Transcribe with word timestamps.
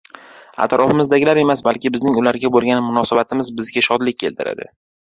Atrofimizdagilar 0.63 1.41
emas, 1.41 1.61
balki 1.69 1.93
bizning 1.97 2.19
ularga 2.23 2.53
bo‘lgan 2.57 2.83
munosabatimiz 2.89 3.55
bizga 3.61 3.89
shodlik 3.91 4.23
keltiradi. 4.27 4.73